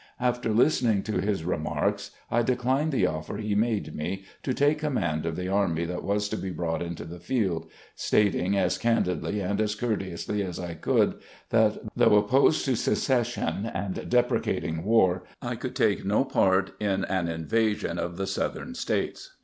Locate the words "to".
1.03-1.21, 4.41-4.51, 6.29-6.37, 12.65-12.75